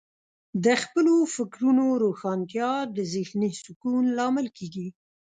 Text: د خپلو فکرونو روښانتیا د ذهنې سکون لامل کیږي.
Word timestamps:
د 0.63 0.65
خپلو 0.81 1.15
فکرونو 1.35 1.85
روښانتیا 2.03 2.71
د 2.95 2.97
ذهنې 3.13 3.49
سکون 3.65 4.03
لامل 4.17 4.47
کیږي. 4.57 4.87